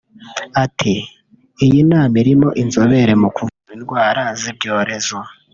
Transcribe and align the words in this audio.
Ati″ 0.63 0.95
Iyi 1.65 1.79
nama 1.91 2.15
irimo 2.21 2.49
inzobere 2.61 3.13
mu 3.21 3.29
kuvura 3.35 3.71
indwara 3.77 4.21
z’ibyorezo 4.39 5.17